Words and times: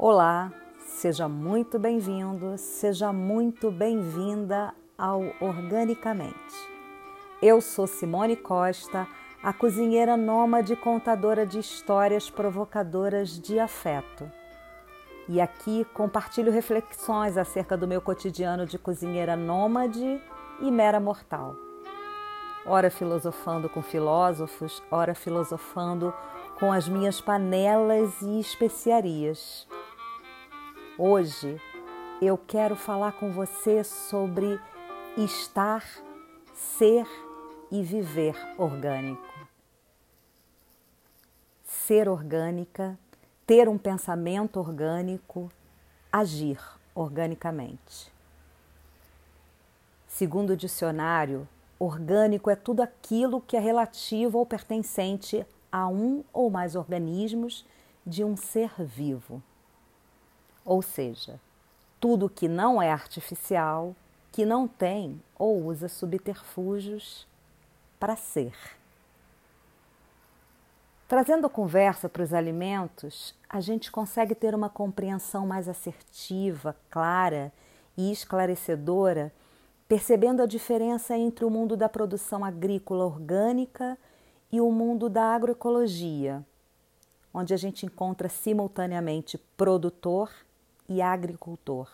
Olá, 0.00 0.52
seja 0.78 1.28
muito 1.28 1.76
bem-vindo, 1.76 2.56
seja 2.56 3.12
muito 3.12 3.68
bem-vinda 3.68 4.72
ao 4.96 5.24
Organicamente. 5.40 6.54
Eu 7.42 7.60
sou 7.60 7.84
Simone 7.84 8.36
Costa, 8.36 9.08
a 9.42 9.52
cozinheira 9.52 10.16
nômade 10.16 10.76
contadora 10.76 11.44
de 11.44 11.58
histórias 11.58 12.30
provocadoras 12.30 13.40
de 13.40 13.58
afeto. 13.58 14.30
E 15.28 15.40
aqui 15.40 15.84
compartilho 15.92 16.52
reflexões 16.52 17.36
acerca 17.36 17.76
do 17.76 17.88
meu 17.88 18.00
cotidiano 18.00 18.66
de 18.66 18.78
cozinheira 18.78 19.34
nômade 19.34 20.22
e 20.60 20.70
mera 20.70 21.00
mortal. 21.00 21.56
Ora 22.64 22.88
filosofando 22.88 23.68
com 23.68 23.82
filósofos, 23.82 24.80
ora 24.92 25.12
filosofando 25.12 26.14
com 26.56 26.72
as 26.72 26.88
minhas 26.88 27.20
panelas 27.20 28.22
e 28.22 28.38
especiarias. 28.38 29.66
Hoje 31.00 31.62
eu 32.20 32.36
quero 32.36 32.74
falar 32.74 33.12
com 33.12 33.30
você 33.30 33.84
sobre 33.84 34.58
estar, 35.16 35.88
ser 36.52 37.06
e 37.70 37.84
viver 37.84 38.34
orgânico. 38.58 39.22
Ser 41.62 42.08
orgânica, 42.08 42.98
ter 43.46 43.68
um 43.68 43.78
pensamento 43.78 44.58
orgânico, 44.58 45.48
agir 46.10 46.60
organicamente. 46.96 48.12
Segundo 50.08 50.50
o 50.50 50.56
dicionário, 50.56 51.46
orgânico 51.78 52.50
é 52.50 52.56
tudo 52.56 52.82
aquilo 52.82 53.40
que 53.40 53.56
é 53.56 53.60
relativo 53.60 54.36
ou 54.36 54.44
pertencente 54.44 55.46
a 55.70 55.86
um 55.86 56.24
ou 56.32 56.50
mais 56.50 56.74
organismos 56.74 57.64
de 58.04 58.24
um 58.24 58.36
ser 58.36 58.72
vivo. 58.82 59.40
Ou 60.68 60.82
seja, 60.82 61.40
tudo 61.98 62.28
que 62.28 62.46
não 62.46 62.82
é 62.82 62.92
artificial, 62.92 63.96
que 64.30 64.44
não 64.44 64.68
tem 64.68 65.18
ou 65.38 65.64
usa 65.64 65.88
subterfúgios 65.88 67.26
para 67.98 68.14
ser. 68.16 68.52
Trazendo 71.08 71.46
a 71.46 71.50
conversa 71.50 72.06
para 72.06 72.22
os 72.22 72.34
alimentos, 72.34 73.34
a 73.48 73.62
gente 73.62 73.90
consegue 73.90 74.34
ter 74.34 74.54
uma 74.54 74.68
compreensão 74.68 75.46
mais 75.46 75.70
assertiva, 75.70 76.76
clara 76.90 77.50
e 77.96 78.12
esclarecedora, 78.12 79.32
percebendo 79.88 80.42
a 80.42 80.46
diferença 80.46 81.16
entre 81.16 81.46
o 81.46 81.50
mundo 81.50 81.78
da 81.78 81.88
produção 81.88 82.44
agrícola 82.44 83.06
orgânica 83.06 83.96
e 84.52 84.60
o 84.60 84.70
mundo 84.70 85.08
da 85.08 85.34
agroecologia, 85.34 86.44
onde 87.32 87.54
a 87.54 87.56
gente 87.56 87.86
encontra 87.86 88.28
simultaneamente 88.28 89.38
produtor 89.56 90.30
e 90.88 91.02
agricultor. 91.02 91.88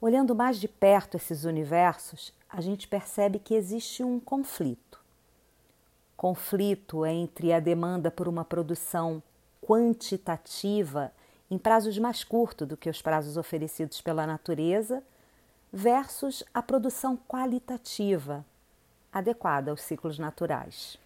Olhando 0.00 0.34
mais 0.34 0.58
de 0.58 0.66
perto 0.66 1.16
esses 1.16 1.44
universos, 1.44 2.32
a 2.48 2.60
gente 2.60 2.88
percebe 2.88 3.38
que 3.38 3.54
existe 3.54 4.02
um 4.02 4.18
conflito. 4.18 5.00
Conflito 6.16 7.06
entre 7.06 7.52
a 7.52 7.60
demanda 7.60 8.10
por 8.10 8.26
uma 8.26 8.44
produção 8.44 9.22
quantitativa 9.60 11.12
em 11.52 11.58
prazos 11.58 11.98
mais 11.98 12.24
curtos 12.24 12.66
do 12.66 12.78
que 12.78 12.88
os 12.88 13.02
prazos 13.02 13.36
oferecidos 13.36 14.00
pela 14.00 14.26
natureza, 14.26 15.02
versus 15.70 16.42
a 16.52 16.62
produção 16.62 17.14
qualitativa, 17.28 18.42
adequada 19.12 19.70
aos 19.70 19.82
ciclos 19.82 20.18
naturais. 20.18 20.98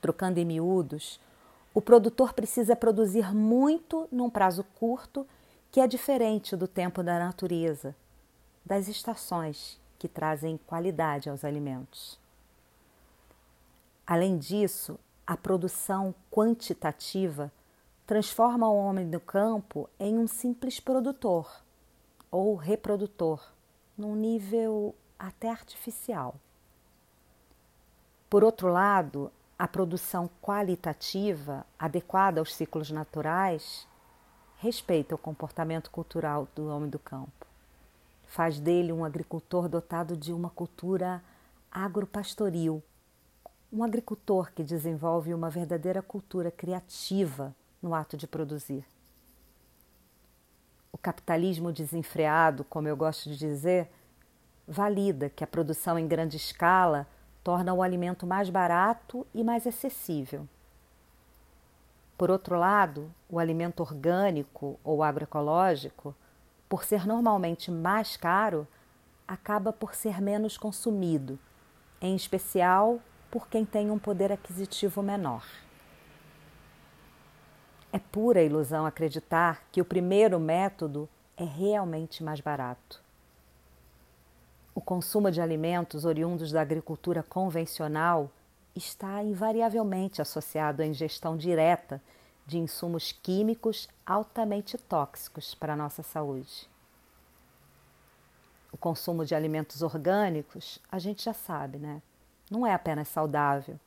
Trocando 0.00 0.38
em 0.38 0.44
miúdos, 0.46 1.20
o 1.74 1.82
produtor 1.82 2.32
precisa 2.32 2.76
produzir 2.76 3.34
muito 3.34 4.08
num 4.12 4.30
prazo 4.30 4.62
curto, 4.78 5.26
que 5.72 5.80
é 5.80 5.88
diferente 5.88 6.54
do 6.54 6.68
tempo 6.68 7.02
da 7.02 7.18
natureza, 7.18 7.96
das 8.64 8.86
estações 8.86 9.80
que 9.98 10.06
trazem 10.06 10.56
qualidade 10.56 11.28
aos 11.28 11.44
alimentos. 11.44 12.16
Além 14.06 14.38
disso, 14.38 14.98
a 15.26 15.36
produção 15.36 16.14
quantitativa 16.30 17.50
transforma 18.06 18.68
o 18.68 18.76
homem 18.76 19.10
do 19.10 19.18
campo 19.18 19.88
em 19.98 20.16
um 20.16 20.28
simples 20.28 20.78
produtor 20.78 21.50
ou 22.30 22.54
reprodutor, 22.54 23.42
num 23.98 24.14
nível 24.14 24.94
até 25.18 25.50
artificial. 25.50 26.36
Por 28.28 28.44
outro 28.44 28.68
lado, 28.68 29.32
a 29.58 29.68
produção 29.68 30.28
qualitativa, 30.42 31.64
adequada 31.78 32.40
aos 32.40 32.54
ciclos 32.54 32.90
naturais, 32.90 33.86
respeita 34.58 35.14
o 35.14 35.18
comportamento 35.18 35.90
cultural 35.90 36.48
do 36.54 36.68
homem 36.68 36.90
do 36.90 36.98
campo. 36.98 37.46
Faz 38.26 38.58
dele 38.58 38.92
um 38.92 39.04
agricultor 39.04 39.68
dotado 39.68 40.16
de 40.16 40.32
uma 40.32 40.50
cultura 40.50 41.22
agropastoril, 41.70 42.82
um 43.72 43.84
agricultor 43.84 44.52
que 44.52 44.64
desenvolve 44.64 45.32
uma 45.32 45.50
verdadeira 45.50 46.02
cultura 46.02 46.50
criativa 46.50 47.54
no 47.82 47.94
ato 47.94 48.16
de 48.16 48.26
produzir. 48.26 48.84
O 50.90 50.98
capitalismo 50.98 51.72
desenfreado, 51.72 52.64
como 52.64 52.88
eu 52.88 52.96
gosto 52.96 53.28
de 53.28 53.36
dizer, 53.36 53.90
valida 54.66 55.28
que 55.28 55.44
a 55.44 55.46
produção 55.46 55.98
em 55.98 56.06
grande 56.08 56.36
escala 56.36 57.06
torna 57.44 57.74
o 57.74 57.82
alimento 57.82 58.26
mais 58.26 58.48
barato 58.48 59.26
e 59.34 59.44
mais 59.44 59.66
acessível. 59.66 60.48
Por 62.16 62.30
outro 62.30 62.58
lado, 62.58 63.12
o 63.28 63.38
alimento 63.38 63.80
orgânico 63.80 64.80
ou 64.82 65.02
agroecológico, 65.02 66.14
por 66.68 66.84
ser 66.84 67.06
normalmente 67.06 67.70
mais 67.70 68.16
caro, 68.16 68.66
acaba 69.28 69.72
por 69.72 69.94
ser 69.94 70.22
menos 70.22 70.56
consumido, 70.56 71.38
em 72.00 72.16
especial 72.16 72.98
por 73.30 73.46
quem 73.46 73.64
tem 73.64 73.90
um 73.90 73.98
poder 73.98 74.32
aquisitivo 74.32 75.02
menor. 75.02 75.44
É 77.92 77.98
pura 77.98 78.42
ilusão 78.42 78.86
acreditar 78.86 79.64
que 79.70 79.82
o 79.82 79.84
primeiro 79.84 80.40
método 80.40 81.08
é 81.36 81.44
realmente 81.44 82.24
mais 82.24 82.40
barato. 82.40 83.03
O 84.74 84.80
consumo 84.80 85.30
de 85.30 85.40
alimentos 85.40 86.04
oriundos 86.04 86.50
da 86.50 86.60
agricultura 86.60 87.22
convencional 87.22 88.28
está 88.74 89.22
invariavelmente 89.22 90.20
associado 90.20 90.82
à 90.82 90.86
ingestão 90.86 91.36
direta 91.36 92.02
de 92.44 92.58
insumos 92.58 93.12
químicos 93.12 93.88
altamente 94.04 94.76
tóxicos 94.76 95.54
para 95.54 95.74
a 95.74 95.76
nossa 95.76 96.02
saúde. 96.02 96.68
O 98.72 98.76
consumo 98.76 99.24
de 99.24 99.32
alimentos 99.32 99.80
orgânicos, 99.80 100.80
a 100.90 100.98
gente 100.98 101.24
já 101.24 101.32
sabe, 101.32 101.78
né? 101.78 102.02
Não 102.50 102.66
é 102.66 102.74
apenas 102.74 103.06
saudável, 103.06 103.78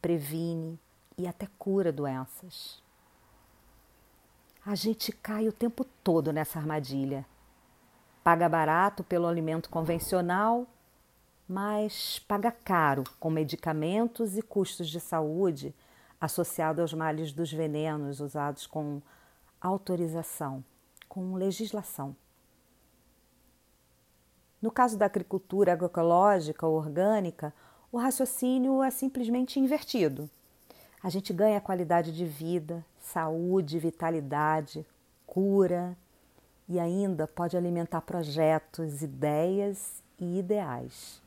previne 0.00 0.80
e 1.18 1.28
até 1.28 1.46
cura 1.58 1.92
doenças. 1.92 2.82
A 4.64 4.74
gente 4.74 5.12
cai 5.12 5.46
o 5.46 5.52
tempo 5.52 5.84
todo 6.02 6.32
nessa 6.32 6.58
armadilha 6.58 7.26
Paga 8.24 8.48
barato 8.48 9.04
pelo 9.04 9.28
alimento 9.28 9.68
convencional, 9.68 10.66
mas 11.46 12.18
paga 12.20 12.50
caro 12.50 13.04
com 13.20 13.28
medicamentos 13.28 14.38
e 14.38 14.42
custos 14.42 14.88
de 14.88 14.98
saúde 14.98 15.74
associados 16.18 16.80
aos 16.80 16.94
males 16.94 17.32
dos 17.32 17.52
venenos 17.52 18.20
usados 18.20 18.66
com 18.66 19.02
autorização, 19.60 20.64
com 21.06 21.34
legislação. 21.34 22.16
No 24.60 24.70
caso 24.70 24.96
da 24.96 25.04
agricultura 25.04 25.74
agroecológica 25.74 26.66
ou 26.66 26.78
orgânica, 26.78 27.52
o 27.92 27.98
raciocínio 27.98 28.82
é 28.82 28.90
simplesmente 28.90 29.60
invertido. 29.60 30.30
A 31.02 31.10
gente 31.10 31.30
ganha 31.34 31.60
qualidade 31.60 32.10
de 32.10 32.24
vida, 32.24 32.82
saúde, 32.98 33.78
vitalidade, 33.78 34.86
cura, 35.26 35.94
e 36.68 36.80
ainda 36.80 37.26
pode 37.26 37.56
alimentar 37.56 38.00
projetos, 38.00 39.02
ideias 39.02 40.02
e 40.18 40.38
ideais. 40.38 41.20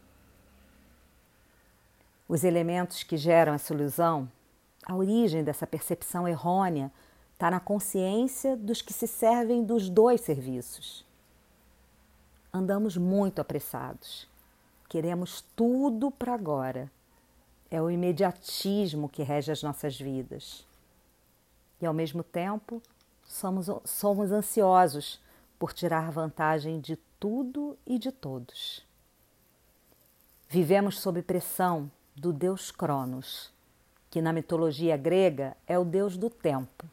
Os 2.27 2.43
elementos 2.43 3.03
que 3.03 3.15
geram 3.15 3.53
essa 3.53 3.73
ilusão, 3.73 4.29
a 4.85 4.95
origem 4.95 5.43
dessa 5.43 5.67
percepção 5.67 6.27
errônea, 6.27 6.91
está 7.33 7.51
na 7.51 7.59
consciência 7.59 8.57
dos 8.57 8.81
que 8.81 8.91
se 8.91 9.07
servem 9.07 9.63
dos 9.63 9.89
dois 9.89 10.21
serviços. 10.21 11.05
Andamos 12.51 12.97
muito 12.97 13.39
apressados, 13.39 14.27
queremos 14.89 15.41
tudo 15.55 16.09
para 16.09 16.33
agora. 16.33 16.91
É 17.69 17.81
o 17.81 17.91
imediatismo 17.91 19.09
que 19.09 19.23
rege 19.23 19.51
as 19.51 19.61
nossas 19.61 19.99
vidas. 19.99 20.65
E 21.81 21.85
ao 21.85 21.93
mesmo 21.93 22.23
tempo, 22.23 22.81
somos, 23.23 23.67
somos 23.85 24.31
ansiosos 24.31 25.19
por 25.57 25.73
tirar 25.73 26.11
vantagem 26.11 26.79
de 26.79 26.95
tudo 27.19 27.77
e 27.85 27.97
de 27.97 28.11
todos. 28.11 28.85
Vivemos 30.49 30.99
sob 30.99 31.21
pressão 31.21 31.91
do 32.15 32.31
deus 32.31 32.71
Cronos, 32.71 33.51
que 34.09 34.21
na 34.21 34.31
mitologia 34.31 34.95
grega 34.95 35.57
é 35.67 35.77
o 35.77 35.83
deus 35.83 36.15
do 36.17 36.29
tempo. 36.29 36.85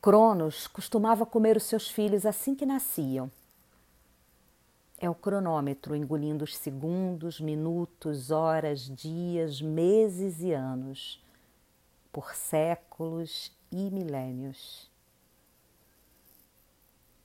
Cronos 0.00 0.66
costumava 0.66 1.24
comer 1.24 1.56
os 1.56 1.64
seus 1.64 1.88
filhos 1.88 2.26
assim 2.26 2.54
que 2.54 2.66
nasciam. 2.66 3.30
É 4.98 5.10
o 5.10 5.14
cronômetro 5.14 5.96
engolindo 5.96 6.44
os 6.44 6.56
segundos, 6.56 7.40
minutos, 7.40 8.30
horas, 8.30 8.88
dias, 8.88 9.60
meses 9.60 10.40
e 10.40 10.52
anos, 10.52 11.20
por 12.12 12.34
séculos 12.34 13.50
e 13.72 13.90
milênios. 13.90 14.91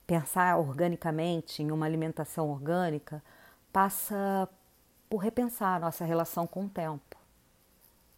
Pensar 0.08 0.58
organicamente 0.58 1.62
em 1.62 1.70
uma 1.70 1.86
alimentação 1.86 2.50
orgânica 2.50 3.22
passa 3.74 4.48
por 5.10 5.18
repensar 5.18 5.76
a 5.76 5.80
nossa 5.80 6.06
relação 6.06 6.48
com 6.48 6.64
o 6.64 6.70
tempo, 6.70 7.18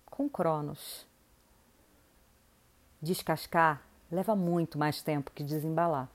com 0.05 0.29
Cronos. 0.29 1.07
Descascar 3.01 3.81
leva 4.11 4.35
muito 4.35 4.77
mais 4.77 5.01
tempo 5.01 5.31
que 5.33 5.43
desembalar. 5.43 6.07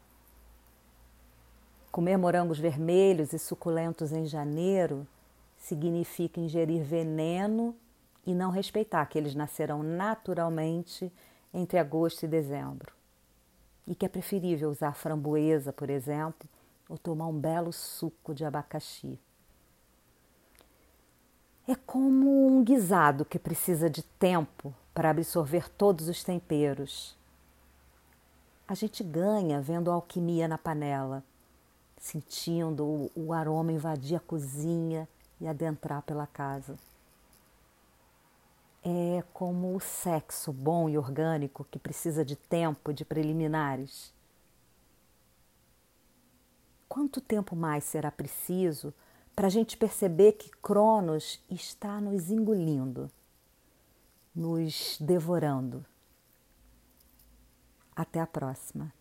Comer 1.90 2.16
morangos 2.16 2.60
vermelhos 2.60 3.32
e 3.32 3.38
suculentos 3.38 4.12
em 4.12 4.26
janeiro 4.26 5.04
significa 5.58 6.40
ingerir 6.40 6.84
veneno 6.84 7.74
e 8.24 8.32
não 8.32 8.50
respeitar 8.50 9.06
que 9.06 9.18
eles 9.18 9.34
nascerão 9.34 9.82
naturalmente 9.82 11.12
entre 11.52 11.78
agosto 11.78 12.22
e 12.24 12.28
dezembro. 12.28 12.92
E 13.86 13.94
que 13.94 14.06
é 14.06 14.08
preferível 14.08 14.70
usar 14.70 14.94
framboesa, 14.94 15.72
por 15.72 15.90
exemplo, 15.90 16.48
ou 16.88 16.96
tomar 16.96 17.26
um 17.26 17.38
belo 17.38 17.72
suco 17.72 18.34
de 18.34 18.44
abacaxi. 18.44 19.18
É 21.66 21.74
como 21.74 22.46
um 22.46 22.62
guisado 22.62 23.24
que 23.24 23.38
precisa 23.38 23.88
de 23.88 24.02
tempo 24.02 24.74
para 24.92 25.10
absorver 25.10 25.68
todos 25.68 26.08
os 26.08 26.22
temperos. 26.22 27.16
A 28.66 28.74
gente 28.74 29.02
ganha 29.02 29.60
vendo 29.60 29.90
a 29.90 29.94
alquimia 29.94 30.48
na 30.48 30.58
panela 30.58 31.22
sentindo 32.04 32.84
o, 32.84 33.10
o 33.14 33.32
aroma 33.32 33.72
invadir 33.72 34.16
a 34.16 34.20
cozinha 34.20 35.08
e 35.40 35.48
adentrar 35.48 36.02
pela 36.02 36.26
casa. 36.26 36.76
É 38.86 39.24
como 39.32 39.74
o 39.74 39.80
sexo 39.80 40.52
bom 40.52 40.90
e 40.90 40.98
orgânico 40.98 41.64
que 41.64 41.78
precisa 41.78 42.22
de 42.22 42.36
tempo, 42.36 42.92
de 42.92 43.02
preliminares. 43.02 44.12
Quanto 46.86 47.18
tempo 47.18 47.56
mais 47.56 47.84
será 47.84 48.10
preciso 48.10 48.92
para 49.34 49.46
a 49.46 49.50
gente 49.50 49.76
perceber 49.76 50.32
que 50.32 50.50
Cronos 50.50 51.42
está 51.50 51.98
nos 51.98 52.30
engolindo, 52.30 53.10
nos 54.34 54.98
devorando? 55.00 55.84
Até 57.96 58.20
a 58.20 58.26
próxima. 58.26 58.92